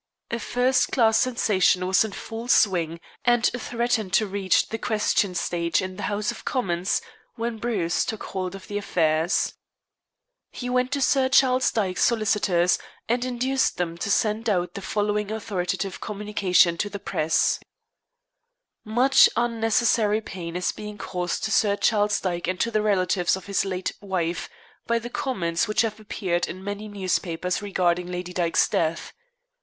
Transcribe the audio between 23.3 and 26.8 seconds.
of his late wife by the comments which have appeared in